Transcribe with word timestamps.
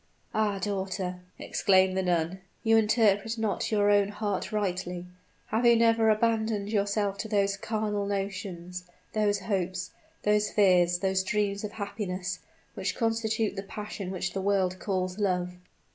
"Ah! 0.33 0.57
daughter," 0.57 1.19
exclaimed 1.37 1.95
the 1.95 2.01
nun, 2.01 2.39
"you 2.63 2.75
interpret 2.75 3.37
not 3.37 3.71
your 3.71 3.91
own 3.91 4.07
heart 4.09 4.51
rightly. 4.51 5.05
Have 5.49 5.63
you 5.63 5.75
never 5.75 6.09
abandoned 6.09 6.69
yourself 6.71 7.19
to 7.19 7.27
those 7.27 7.55
carnal 7.55 8.07
notions 8.07 8.83
those 9.13 9.41
hopes 9.41 9.91
those 10.23 10.49
fears 10.49 10.97
those 11.01 11.21
dreams 11.21 11.63
of 11.63 11.73
happiness 11.73 12.39
which 12.73 12.95
constitute 12.95 13.55
the 13.55 13.61
passion 13.61 14.09
which 14.09 14.33
the 14.33 14.41
world 14.41 14.79
calls 14.79 15.19
love?" 15.19 15.53